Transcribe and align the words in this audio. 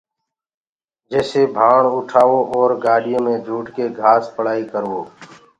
جيسي 1.11 1.41
ڀآڻ 1.55 1.81
اُٺآوو 1.95 2.39
اور 2.53 2.69
گآڏِيو 2.83 3.19
مي 3.25 3.35
جوٽڪي 3.45 3.85
گھآس 3.99 4.23
پݪائيٚ 4.35 4.69
ڪروو 4.71 5.01